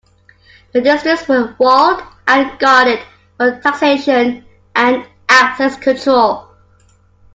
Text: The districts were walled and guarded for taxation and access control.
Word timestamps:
The 0.73 0.81
districts 0.81 1.27
were 1.27 1.53
walled 1.59 2.01
and 2.27 2.57
guarded 2.57 3.01
for 3.37 3.59
taxation 3.61 4.43
and 4.75 5.05
access 5.29 5.77
control. 5.77 6.47